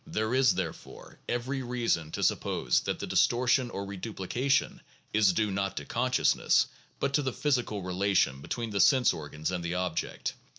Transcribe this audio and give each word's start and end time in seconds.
There 0.07 0.33
is, 0.33 0.55
therefore, 0.55 1.19
every 1.29 1.61
reason 1.61 2.09
to 2.13 2.23
suppose 2.23 2.79
that 2.79 2.97
the 2.97 3.05
distortion 3.05 3.69
or 3.69 3.85
reduplication 3.85 4.81
is 5.13 5.31
due 5.31 5.51
not 5.51 5.77
to 5.77 5.85
consciousness, 5.85 6.65
but 6.99 7.13
to 7.13 7.21
the 7.21 7.31
physical 7.33 7.83
relation 7.83 8.41
between 8.41 8.71
the 8.71 8.81
sense 8.81 9.13
organs 9.13 9.51
and 9.51 9.63
the 9.63 9.75
object. 9.75 10.33